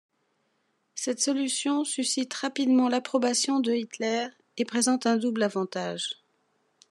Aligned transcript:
Cette 0.95 1.19
solution 1.19 1.83
suscite 1.83 2.33
rapidement 2.33 2.89
l'approbation 2.89 3.59
de 3.59 3.71
Hitler 3.73 4.29
et 4.57 4.65
présente 4.65 5.05
un 5.05 5.17
double 5.17 5.43
avantage. 5.43 6.15